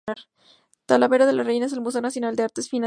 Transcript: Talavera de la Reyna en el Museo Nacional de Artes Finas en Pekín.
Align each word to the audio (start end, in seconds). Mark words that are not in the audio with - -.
Talavera 0.87 1.25
de 1.27 1.33
la 1.33 1.43
Reyna 1.43 1.67
en 1.67 1.73
el 1.73 1.81
Museo 1.81 2.01
Nacional 2.01 2.35
de 2.35 2.41
Artes 2.43 2.65
Finas 2.65 2.65
en 2.65 2.65
Pekín. 2.65 2.79